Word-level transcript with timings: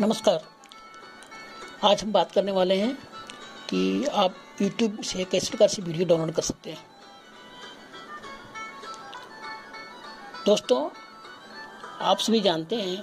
नमस्कार। 0.00 0.42
आज 1.84 2.02
हम 2.02 2.10
बात 2.12 2.32
करने 2.32 2.52
वाले 2.52 2.74
हैं 2.76 2.92
कि 3.68 4.04
आप 4.04 4.34
YouTube 4.62 5.04
से 5.04 5.24
किस 5.24 5.48
प्रकार 5.48 5.68
से 5.68 5.82
वीडियो 5.82 6.06
डाउनलोड 6.06 6.32
कर 6.34 6.42
सकते 6.42 6.70
हैं। 6.70 6.78
दोस्तों, 10.46 10.80
आप 12.00 12.18
सभी 12.18 12.40
जानते 12.40 12.76
हैं 12.76 13.02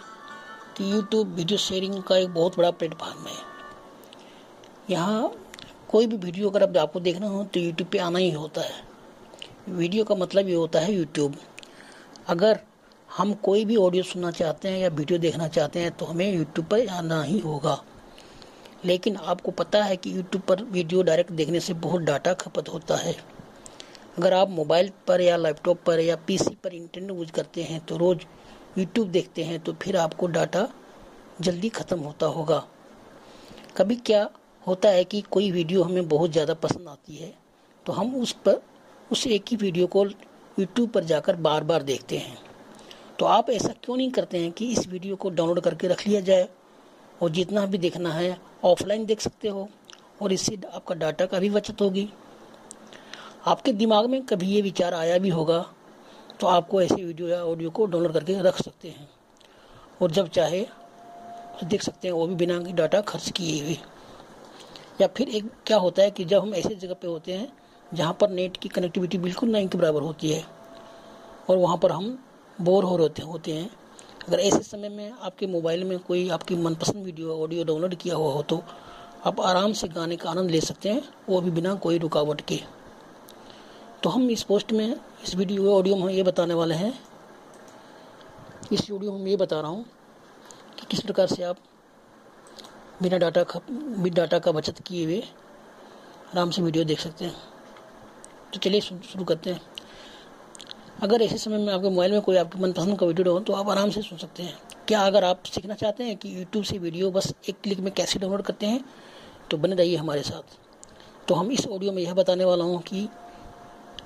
कि 0.77 0.91
YouTube 0.91 1.33
वीडियो 1.35 1.57
शेयरिंग 1.57 2.01
का 2.03 2.17
एक 2.17 2.33
बहुत 2.33 2.57
बड़ा 2.57 2.71
प्लेटफॉर्म 2.71 3.25
है। 3.27 3.37
यहाँ 4.89 5.31
कोई 5.89 6.07
भी 6.07 6.17
वीडियो 6.17 6.49
अगर 6.49 6.63
आप 6.63 6.77
आपको 6.77 6.99
देखना 6.99 7.27
हो 7.27 7.43
तो 7.43 7.59
YouTube 7.59 7.91
पे 7.91 7.97
आना 7.99 8.19
ही 8.19 8.29
होता 8.31 8.61
है। 8.61 8.83
वीडियो 9.69 10.03
का 10.03 10.15
मतलब 10.15 10.49
ये 10.49 10.55
होता 10.55 10.79
है 10.79 10.93
YouTube 10.93 11.35
अगर 12.27 12.59
हम 13.13 13.33
कोई 13.43 13.65
भी 13.65 13.75
ऑडियो 13.75 14.03
सुनना 14.03 14.29
चाहते 14.31 14.69
हैं 14.69 14.79
या 14.79 14.87
वीडियो 14.89 15.17
देखना 15.19 15.47
चाहते 15.47 15.79
हैं 15.79 15.91
तो 15.91 16.05
हमें 16.05 16.31
यूट्यूब 16.33 16.67
पर 16.67 16.87
आना 16.89 17.21
ही 17.23 17.39
होगा। 17.39 17.77
लेकिन 18.85 19.15
आपको 19.15 19.51
पता 19.51 19.83
है 19.83 19.95
कि 19.97 20.15
यूट्यूब 20.15 20.43
पर 20.43 20.63
वीडियो 20.63 21.01
डायरेक्ट 21.01 21.31
देखने 21.31 21.59
से 21.59 21.73
बहुत 21.75 22.01
डाटा 22.01 22.33
खपत 22.35 22.69
होता 22.69 22.95
है। 22.95 23.15
अगर 24.17 24.33
आप 24.33 24.49
मोबाइल 24.49 24.91
पर 25.07 25.21
या 25.21 25.35
लैपटॉप 25.37 25.83
पर 25.85 25.99
या 25.99 26.15
पीसी 26.27 26.55
पर 26.63 26.73
इंटरनेट 26.73 27.11
यूज़ 27.11 27.31
करते 27.31 27.63
हैं 27.63 27.79
तो 27.85 27.97
रोज़ 27.97 28.25
यूट्यूब 28.77 29.09
देखते 29.09 29.43
हैं 29.43 29.59
तो 29.59 29.73
फिर 29.73 29.97
आपको 29.97 30.27
डाटा 30.27 30.67
जल्दी 31.41 31.69
ख़त्म 31.69 31.99
होता 31.99 32.25
होगा। 32.27 32.63
कभी 33.77 33.95
क्या 33.97 34.27
होता 34.63 34.89
है 34.89 35.03
कि 35.03 35.21
कोई 35.31 35.51
वीडियो 35.51 35.83
हमें 35.83 36.07
बहुत 36.07 36.31
ज़्यादा 36.31 36.53
पसंद 36.55 36.87
आती 36.87 37.15
है 37.15 37.33
तो 37.85 37.93
हम 37.93 38.15
उस 38.15 38.31
पर, 38.45 38.61
उस 39.11 39.27
एक 39.27 39.45
ही 39.51 39.57
वीडियो 39.57 39.87
को 39.87 40.05
यूट्यूब 40.05 40.89
पर 40.89 41.03
जाकर 41.03 41.35
बार 41.37 41.63
बार 41.63 41.83
देखते 41.83 42.17
हैं। 42.17 42.37
तो 43.23 43.27
आप 43.27 43.49
ऐसा 43.49 43.69
क्यों 43.83 43.95
नहीं 43.97 44.09
करते 44.11 44.37
हैं 44.37 44.51
कि 44.51 44.65
इस 44.67 44.87
वीडियो 44.87 45.15
को 45.15 45.29
डाउनलोड 45.29 45.59
करके 45.59 45.87
रख 45.87 46.05
लिया 46.07 46.19
जाए 46.21 46.47
और 47.21 47.29
जितना 47.29 47.65
भी 47.65 47.77
देखना 47.77 48.11
है, 48.11 48.37
ऑफलाइन 48.63 49.05
देख 49.05 49.21
सकते 49.21 49.47
हो 49.47 49.67
और 50.21 50.33
इससे 50.33 50.57
आपका 50.73 50.95
डाटा 50.95 51.25
का 51.25 51.39
भी 51.39 51.49
बचत 51.49 51.81
होगी। 51.81 52.07
आपके 53.47 53.73
दिमाग 53.73 54.09
में 54.09 54.25
कभी 54.25 54.47
ये 54.47 54.61
विचार 54.61 54.93
आया 54.93 55.17
भी 55.17 55.29
होगा 55.29 55.59
तो 56.39 56.47
आपको 56.47 56.81
ऐसे 56.81 56.95
वीडियो 56.95 57.27
या 57.27 57.41
ऑडियो 57.43 57.69
को 57.69 57.85
डाउनलोड 57.85 58.13
करके 58.13 58.39
रख 58.41 58.61
सकते 58.61 58.87
हैं। 58.87 59.07
और 60.01 60.11
जब 60.11 60.29
चाहे 60.29 60.61
तो 60.61 61.65
देख 61.65 61.83
सकते 61.83 62.07
हैं, 62.07 62.15
वो 62.15 62.27
भी 62.27 62.35
बिना 62.35 62.59
डाटा 62.71 63.01
खर्च 63.03 63.29
किए 63.31 63.61
हुए। 63.61 63.77
या 65.01 65.07
फिर 65.07 65.29
एक 65.29 65.49
क्या 65.67 65.77
होता 65.77 66.01
है 66.01 66.11
कि 66.11 66.25
जब 66.25 66.41
हम 66.41 66.53
ऐसे 66.55 66.75
जगह 66.75 66.93
पे 66.93 67.07
होते 67.07 67.33
हैं, 67.33 67.51
जहाँ 67.91 68.17
पर 68.21 68.29
नेट 68.31 68.57
की 68.57 68.69
कनेक्टिविटी 68.69 69.17
बिल्कुल 69.19 69.49
नहीं 69.49 69.67
के 69.67 69.77
बराबर 69.77 70.01
होती 70.01 70.31
है, 70.31 70.43
और 71.49 71.57
वहाँ 71.57 71.77
पर 71.77 71.91
हम 71.91 72.17
बोर 72.61 72.83
हो 72.83 72.95
रहे 72.97 73.23
होते 73.23 73.53
हैं। 73.53 73.69
अगर 74.27 74.39
ऐसे 74.39 74.61
समय 74.63 74.89
में 74.89 75.11
आपके 75.11 75.47
मोबाइल 75.47 75.83
में 75.83 75.97
कोई 75.99 76.27
आपकी 76.29 76.55
मनपसंद 76.55 77.05
वीडियो 77.05 77.37
ऑडियो 77.43 77.63
डाउनलोड 77.63 77.95
किया 77.95 78.15
हुआ 78.15 78.33
हो 78.33 78.41
तो 78.43 78.61
आप 79.25 79.39
आराम 79.41 79.73
से 79.73 79.87
गाने 79.87 80.15
का 80.15 80.29
आनंद 80.29 80.51
ले 80.51 80.61
सकते 80.61 80.89
हैं, 80.89 81.03
वो 81.29 81.41
भी 81.41 81.51
बिना 81.51 81.73
कोई 81.75 81.97
रुकावट 81.97 82.41
के। 82.41 82.59
तो 84.03 84.09
हम 84.09 84.29
इस 84.29 84.43
पोस्ट 84.43 84.71
में, 84.71 84.95
इस 85.23 85.35
वीडियो 85.35 85.73
ऑडियो 85.73 85.95
में 85.95 86.13
ये 86.13 86.23
बताने 86.23 86.53
वाले 86.53 86.75
हैं। 86.75 86.93
इस 88.71 88.89
वीडियो 88.91 89.11
में 89.13 89.25
ये 89.25 89.35
बता 89.37 89.59
रहा 89.59 89.71
हूँ 89.71 89.85
कि 90.79 90.85
किस 90.91 90.99
प्रकार 90.99 91.27
से 91.27 91.43
आप 91.43 91.57
बिना 93.01 93.17
डाटा 93.17 93.43
का 93.43 93.59
बिना 93.69 94.15
डाटा 94.15 94.39
का 94.39 94.51
बचत 94.51 94.79
किए 94.79 95.05
हुए 95.05 95.19
आराम 95.19 96.51
से 96.51 96.61
वीडियो 96.61 96.83
देख 96.83 96.99
सकते 96.99 97.25
हैं। 97.25 97.35
तो 98.53 98.59
चलिए 98.59 98.81
शुरू 98.81 99.23
करते 99.23 99.49
हैं। 99.49 99.61
अगर 100.95 101.21
ऐसे 101.21 101.37
समय 101.37 101.57
में 101.57 101.73
आपके 101.73 101.89
मोबाइल 101.89 102.11
में 102.11 102.21
कोई 102.21 102.37
आपकी 102.37 102.59
मनपसंद 102.59 102.97
का 102.99 103.05
वीडियो 103.05 103.33
हो 103.33 103.39
तो 103.39 103.53
आप 103.53 103.69
आराम 103.69 103.89
से 103.89 104.01
सुन 104.01 104.17
सकते 104.17 104.43
हैं। 104.43 104.57
क्या 104.87 104.99
अगर 105.01 105.23
आप 105.23 105.43
सीखना 105.45 105.73
चाहते 105.75 106.03
हैं 106.03 106.15
कि 106.17 106.37
यूट्यूब 106.37 106.63
से 106.63 106.77
वीडियो 106.77 107.11
बस 107.11 107.33
एक 107.49 107.55
क्लिक 107.63 107.79
में 107.79 107.91
कैसे 107.93 108.19
डाउनलोड 108.19 108.41
करते 108.41 108.65
हैं 108.65 108.83
तो 109.51 109.57
बने 109.57 109.75
रहिए 109.75 109.95
हमारे 109.97 110.21
साथ। 110.23 110.57
तो 111.27 111.35
हम 111.35 111.51
इस 111.51 111.67
ऑडियो 111.67 111.91
में 111.91 112.01
यह 112.03 112.13
बताने 112.13 112.45
वाला 112.45 112.63
हूँ 112.63 112.81
कि 112.81 113.07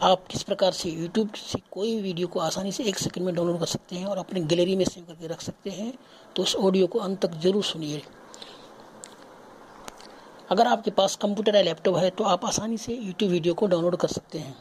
आप 0.03 0.25
किस 0.27 0.43
प्रकार 0.43 0.71
से 0.71 0.89
यूट्यूब 0.89 1.33
से 1.35 1.59
कोई 1.71 1.95
भी 1.95 2.01
वीडियो 2.01 2.27
को 2.27 2.39
आसानी 2.39 2.71
से 2.71 2.83
एक 2.83 2.97
सेकंड 2.97 3.25
में 3.25 3.33
डाउनलोड 3.35 3.59
कर 3.59 3.65
सकते 3.65 3.95
हैं 3.95 4.05
और 4.05 4.17
अपने 4.17 4.41
गैलरी 4.43 4.75
में 4.75 4.85
सेव 4.85 5.03
करके 5.03 5.27
रख 5.27 5.41
सकते 5.41 5.69
हैं 5.69 5.93
तो 6.35 6.43
उस 6.43 6.55
ऑडियो 6.57 6.87
को 6.87 6.99
अंत 6.99 7.21
तक 7.21 7.39
ज़रूर 7.41 7.63
सुनिए। 7.63 8.01
अगर 10.49 10.67
आपके 10.67 10.91
पास 10.91 11.15
कंप्यूटर 11.15 11.55
या 11.55 11.61
लैपटॉप 11.61 11.97
है 11.97 12.09
तो 12.09 12.23
आप 12.25 12.45
आसानी 12.45 12.77
से 12.77 12.93
यूट्यूब 12.95 13.31
वीडियो 13.31 13.53
को 13.53 13.67
डाउनलोड 13.67 13.95
कर 13.95 14.07
सकते 14.09 14.39
हैं। 14.39 14.55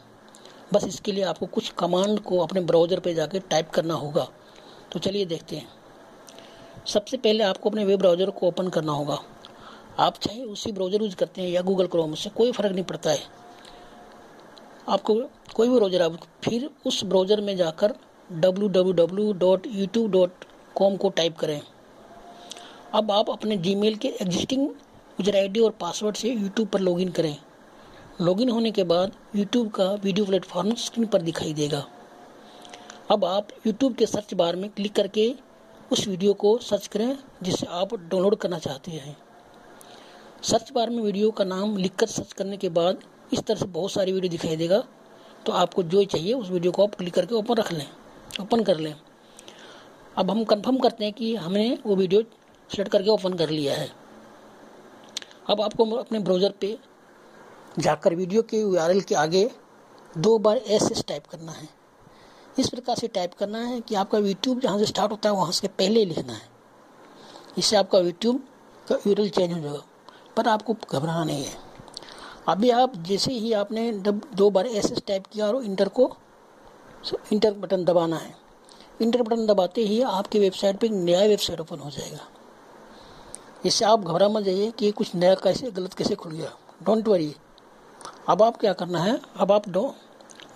बस 0.73 0.85
इसके 0.85 1.11
लिए 1.11 1.23
आपको 1.23 1.45
कुछ 1.45 1.73
कमांड 1.79 2.19
को 2.19 2.39
अपने 2.39 2.61
ब्राउज़र 2.61 2.99
पे 2.99 3.13
जाके 3.13 3.41
टाइप 3.41 3.69
करना 3.69 3.93
होगा। 3.93 4.27
तो 4.93 4.99
चलिए 4.99 5.25
देखते 5.25 5.55
हैं। 5.55 5.67
सबसे 6.87 7.17
पहले 7.17 7.43
आपको 7.43 7.69
अपने 7.69 7.85
वेब 7.85 7.99
ब्राउज़र 7.99 8.29
को 8.29 8.47
ओपन 8.47 8.69
करना 8.69 8.91
होगा। 8.91 9.19
आप 9.99 10.17
चाहे 10.17 10.45
उसी 10.45 10.71
ब्राउज़र 10.71 11.01
यूज़ 11.01 11.15
करते 11.15 11.41
हैं 11.41 11.49
या 11.49 11.61
गूगल 11.61 11.87
क्रोम 11.87 12.15
से 12.15 12.29
कोई 12.29 12.51
फ़र्क 12.51 12.71
नहीं 12.71 12.83
पड़ता 12.83 13.09
है। 13.09 13.19
आपको 14.89 15.13
कोई 15.55 15.69
भी 15.69 15.75
ब्राउज़र 15.75 16.01
आप 16.01 16.19
फिर 16.43 16.69
उस 16.85 17.05
ब्राउज़र 17.05 17.41
में 17.41 17.57
जाकर 17.57 17.93
www.youtube.com 18.29 20.97
को 20.97 21.09
टाइप 21.09 21.37
करें। 21.37 21.61
अब 22.93 23.11
आप 23.11 23.29
अपने 23.29 23.57
जीमेल 23.57 23.95
के 23.95 24.07
एग्जिस्टिंग 24.21 24.61
यूज़र 24.61 25.35
आईडी 25.35 25.59
और 25.59 25.71
पासवर्ड 25.79 26.15
से 26.15 26.29
यूट्यूब 26.29 26.67
पर 26.67 26.79
लॉगिन 26.79 27.11
करें। 27.11 27.37
लॉगिन 28.21 28.49
होने 28.49 28.69
के 28.71 28.83
बाद 28.83 29.11
यूट्यूब 29.35 29.69
का 29.71 29.85
वीडियो 30.03 30.25
प्लेटफॉर्म 30.25 30.73
स्क्रीन 30.75 31.05
पर 31.07 31.21
दिखाई 31.21 31.53
देगा। 31.53 31.83
अब 33.11 33.25
आप 33.25 33.47
यूट्यूब 33.67 33.95
के 33.95 34.05
सर्च 34.05 34.33
बार 34.33 34.55
में 34.55 34.69
क्लिक 34.69 34.95
करके 34.95 35.33
उस 35.91 36.07
वीडियो 36.07 36.33
को 36.33 36.57
सर्च 36.59 36.87
करें 36.87 37.17
जिसे 37.43 37.67
आप 37.71 37.93
डाउनलोड 37.93 38.35
करना 38.35 38.59
चाहते 38.59 38.91
हैं। 38.91 39.15
सर्च 40.43 40.71
बार 40.75 40.89
में 40.89 41.01
वीडियो 41.03 41.29
का 41.31 41.43
नाम 41.43 41.77
लिखकर 41.77 42.07
सर्च 42.07 42.33
करने 42.33 42.57
के 42.57 42.69
बाद 42.71 43.03
इस 43.33 43.39
तरह 43.39 43.59
से 43.59 43.65
बहुत 43.67 43.91
सारी 43.91 44.11
वीडियो 44.11 44.31
दिखाई 44.31 44.55
देगा। 44.55 44.83
तो 45.45 45.51
आपको 45.53 45.83
जो 45.85 46.03
चाहिए 46.05 46.33
उस 46.33 46.49
वीडियो 46.49 46.71
को 46.71 46.83
आप 46.83 46.95
क्लिक 46.95 47.13
करके 47.13 47.35
ओपन 47.35 47.55
रख 47.55 47.71
लें, 47.73 47.87
ओपन 48.41 48.63
कर 48.63 48.77
लें। 48.77 48.93
अब 50.17 50.31
हम 50.31 50.43
कंफर्म 50.45 50.79
करते 50.79 51.05
हैं 51.05 51.13
कि 51.13 51.35
हमने 51.37 51.77
वो 51.85 51.95
वीडियो 51.95 52.21
सेलेक्ट 52.21 52.91
करके 52.91 53.09
ओपन 53.11 53.33
कर 53.35 53.49
लिया 53.49 53.75
है। 53.75 53.89
अब 55.49 55.61
आपको 55.61 55.91
अपने 55.95 56.19
ब्राउज़र 56.19 56.53
पे 56.61 56.77
जाकर 57.77 58.15
वीडियो 58.15 58.41
के 58.41 58.59
यूआरएल 58.59 59.01
के 59.01 59.15
आगे 59.15 59.49
दो 60.17 60.37
बार 60.37 60.57
एस 60.57 60.91
एस 60.91 61.03
टाइप 61.07 61.25
करना 61.25 61.51
है। 61.51 61.67
इस 62.59 62.69
प्रकार 62.69 62.95
से 62.95 63.07
टाइप 63.07 63.33
करना 63.33 63.59
है 63.59 63.79
कि 63.81 63.95
आपका 63.95 64.17
यूट्यूब 64.17 64.59
जहाँ 64.59 64.77
से 64.79 64.85
स्टार्ट 64.85 65.11
होता 65.11 65.29
है, 65.29 65.35
वहाँ 65.35 65.51
से 65.51 65.67
पहले 65.69 66.05
लिखना 66.05 66.33
है। 66.33 66.49
इससे 67.57 67.75
आपका 67.75 67.99
यूट्यूब 67.99 68.43
का 68.87 68.97
यूरल 69.07 69.29
चेंज 69.29 69.53
हो 69.53 69.59
जाएगा, 69.59 69.83
पर 70.37 70.47
आपको 70.47 70.73
घबराना 70.73 71.23
नहीं 71.23 71.43
है। 71.45 71.55
अभी 72.47 72.69
आप 72.71 72.95
जैसे 72.97 73.33
ही 73.33 73.53
आपने 73.53 73.91
दो 74.01 74.49
बार 74.49 74.67
एस 74.67 74.91
एस 74.91 75.01
टाइप 75.07 75.27
किया 75.27 75.47
और 75.47 75.63
इंटर 75.63 75.87
को 75.89 76.11
इंटर 77.33 77.53
बटन 77.53 77.83
दबाना 77.85 78.17
है। 78.17 78.35
इंटर 79.01 79.21
बटन 79.21 79.45
दबाते 79.45 79.81
ही 79.81 80.01
आपकी 80.01 80.39
वेबसाइट 80.39 80.77
पे 80.77 80.89
नया 80.89 81.19
वेबसाइट 81.21 81.59
ओपन 81.61 81.79
हो 81.79 81.89
जाएगा। 81.89 82.27
इससे 83.65 83.85
आप 83.85 83.99
घबरा 84.01 84.27
मत 84.29 84.43
जाइए 84.43 84.71
कि 84.71 84.91
कुछ 84.91 85.15
नया 85.15 85.35
कैसे, 85.35 85.71
गलत 85.71 85.93
कैसे 85.93 86.15
खुल 86.15 86.31
गया। 86.31 86.51
डोंट 86.83 87.07
वरी 87.07 87.35
अब 88.27 88.41
आप 88.41 88.57
क्या 88.57 88.73
करना 88.73 88.99
है? 88.99 89.19
अब 89.37 89.51
आप 89.51 89.67
दो 89.69 89.93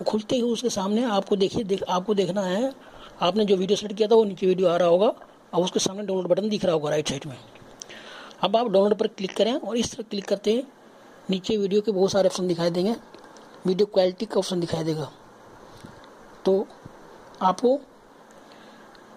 खुलते 0.08 0.36
ही 0.36 0.42
उसके 0.44 0.70
सामने 0.70 1.04
आपको 1.06 1.36
देखिए, 1.36 1.64
देख 1.64 1.84
आपको 1.84 2.14
देखना 2.14 2.42
है। 2.42 2.74
आपने 3.22 3.46
जो 3.46 3.56
वीडियो 3.56 3.76
सेलेक्ट 3.78 3.98
किया 3.98 4.08
था, 4.08 4.16
वो 4.16 4.24
नीचे 4.24 4.48
वीडियो 4.48 4.68
आ 4.68 4.76
रहा 4.78 4.88
होगा। 4.88 5.14
और 5.54 5.64
उसके 5.64 5.80
सामने 5.80 6.04
डाउनलोड 6.04 6.28
बटन 6.28 6.50
दिख 6.50 6.66
रहा 6.66 6.74
होगा 6.74 6.90
राइट 6.90 7.10
साइड 7.10 7.26
में। 7.26 7.38
अब 8.44 8.56
आप 8.56 8.68
डाउनलोड 8.68 8.98
पर 8.98 9.08
क्लिक 9.08 9.36
करें 9.38 9.54
और 9.54 9.78
इस 9.78 9.92
तरह 9.92 10.06
क्लिक 10.10 10.26
करते 10.26 10.54
हैं। 10.54 10.64
नीचे 11.30 11.58
वीडियो 11.58 11.82
के 11.82 11.92
बहुत 11.92 12.12
सारे 12.12 12.30
ऑप्शन 12.30 12.48
दिखाई 12.48 12.70
देंगे। 12.70 12.96
वीडियो 13.68 13.86
क्वालिटी 13.86 14.26
का 14.26 14.40
ऑप्शन 14.40 14.60
दिखाई 14.60 14.84
देगा। 14.84 15.12
तो 16.46 16.66
आपको 17.42 17.76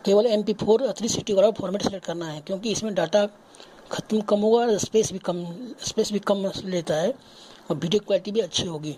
केवल 0.05 0.27
M 0.27 0.43
P 0.43 0.53
four 0.55 0.87
three 0.93 1.09
sixty 1.09 1.33
वाला 1.33 1.51
फॉर्मेट 1.51 1.83
सेलेक्ट 1.83 2.07
करना 2.07 2.27
है, 2.27 2.41
क्योंकि 2.41 2.73
इसमें 2.73 2.95
डाटा 2.95 3.27
खत्म 3.93 4.21
कम 4.21 4.41
होगा 4.41 4.77
स्पेस 4.79 5.13
भी 5.13 5.19
कम 5.19 5.45
स्पेस 5.81 6.13
भी 6.13 6.19
कम 6.21 6.51
लेता 6.65 6.95
है। 6.95 7.13
और 7.71 7.77
वीडियो 7.77 8.03
क्वालिटी 8.07 8.31
भी 8.31 8.41
अच्छी 8.41 8.67
होगी। 8.67 8.97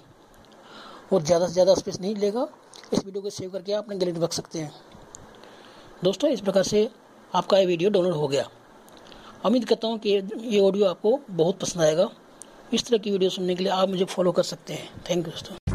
और 1.12 1.22
ज़्यादा 1.22 1.46
से 1.46 1.52
ज़्यादा 1.52 1.74
स्पेस 1.74 2.00
नहीं 2.00 2.14
लेगा, 2.16 2.46
इस 2.92 3.04
वीडियो 3.04 3.22
को 3.22 3.30
सेव 3.30 3.50
करके 3.50 3.72
आप 3.72 3.84
अपने 3.84 3.96
गैलरी 3.96 4.20
रख 4.20 4.32
सकते 4.32 4.58
हैं। 4.58 4.72
दोस्तों, 6.04 6.30
इस 6.30 6.40
प्रकार 6.40 6.62
से 6.62 6.88
आपका 7.32 7.58
ये 7.58 7.66
वीडियो 7.66 7.90
डाउनलोड 7.90 8.14
हो 8.14 8.28
गया। 8.28 8.48
उम्मीद 9.46 9.64
करता 9.64 9.88
हूँ 9.88 9.98
कि 9.98 10.10
ये 10.10 10.60
ऑडियो 10.60 10.86
आपको 10.86 11.18
बहुत 11.30 11.60
पसंद 11.60 11.82
आएगा। 11.82 12.10
इस 12.72 12.86
तरह 12.86 12.98
की 12.98 13.10
वीडियो 13.10 13.30
सुनने 13.30 13.54
के 13.54 13.64
लिए 13.64 13.72
आप 13.72 13.88
मुझे 13.88 14.04
फॉलो 14.06 14.32
कर 14.32 14.42
सकते 14.44 14.74
हैं। 14.74 14.88
थैंक 15.10 15.26
यू 15.26 15.32
दोस्तों। 15.32 15.65